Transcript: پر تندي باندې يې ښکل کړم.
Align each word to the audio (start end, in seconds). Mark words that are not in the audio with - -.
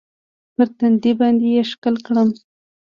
پر 0.55 0.67
تندي 0.77 1.11
باندې 1.19 1.45
يې 1.55 1.63
ښکل 1.71 1.95
کړم. 2.05 2.29